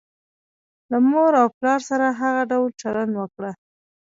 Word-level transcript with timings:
له 0.91 0.97
مور 1.09 1.31
او 1.41 1.47
پلار 1.57 1.79
سره 1.89 2.05
هغه 2.21 2.43
ډول 2.51 2.69
چلند 2.81 3.13
وکړه. 3.17 3.51